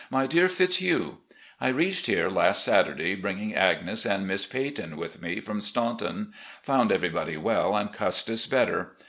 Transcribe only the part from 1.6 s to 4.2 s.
reached here last Saturday, bringing Agnes